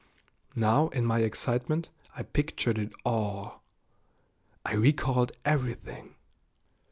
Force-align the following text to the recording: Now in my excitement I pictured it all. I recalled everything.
Now 0.55 0.87
in 0.87 1.05
my 1.05 1.19
excitement 1.19 1.89
I 2.15 2.23
pictured 2.23 2.79
it 2.79 2.91
all. 3.05 3.61
I 4.65 4.73
recalled 4.73 5.31
everything. 5.45 6.15